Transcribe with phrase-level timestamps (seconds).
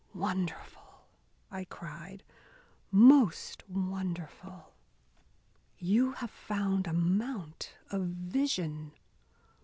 [0.15, 1.05] "Wonderful!"
[1.51, 2.23] I cried.
[2.89, 4.73] "Most wonderful!
[5.77, 8.93] You have found a mount of vision."